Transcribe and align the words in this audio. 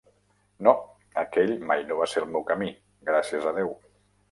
No, 0.67 0.71
aquell 1.23 1.53
mai 1.73 1.85
no 1.91 1.99
va 2.01 2.09
ser 2.15 2.25
el 2.25 2.33
meu 2.33 2.47
camí, 2.49 2.73
gràcies 3.13 3.49
a 3.53 3.57
déu. 3.63 3.73